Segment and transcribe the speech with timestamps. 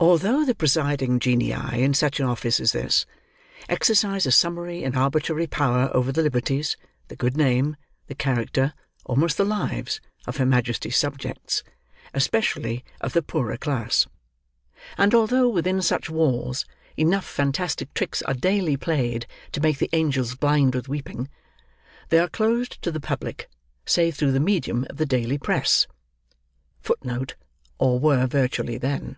[0.00, 3.04] Although the presiding Genii in such an office as this,
[3.68, 6.76] exercise a summary and arbitrary power over the liberties,
[7.08, 7.74] the good name,
[8.06, 8.74] the character,
[9.06, 11.64] almost the lives, of Her Majesty's subjects,
[12.14, 14.06] especially of the poorer class;
[14.96, 16.64] and although, within such walls,
[16.96, 21.28] enough fantastic tricks are daily played to make the angels blind with weeping;
[22.10, 23.48] they are closed to the public,
[23.84, 27.34] save through the medium of the daily press.[Footnote:
[27.78, 29.16] Or were virtually, then.